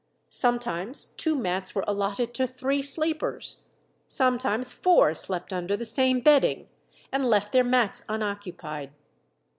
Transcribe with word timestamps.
Sometimes 0.31 1.05
two 1.05 1.35
mats 1.35 1.75
were 1.75 1.83
allotted 1.87 2.33
to 2.33 2.47
three 2.47 2.81
sleepers. 2.81 3.57
Sometimes 4.07 4.71
four 4.71 5.13
slept 5.13 5.53
under 5.53 5.77
the 5.77 5.85
same 5.85 6.21
bedding, 6.21 6.67
and 7.11 7.23
left 7.23 7.51
their 7.51 7.63
mats 7.63 8.03
unoccupied. 8.09 8.93